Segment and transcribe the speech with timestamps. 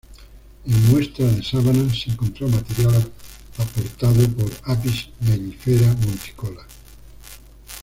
[0.65, 3.11] En muestras de sabana se encontró material
[3.59, 6.65] aportado por "Apis mellifera monticola".